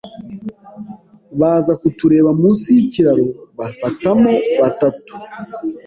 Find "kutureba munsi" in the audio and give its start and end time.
1.81-2.67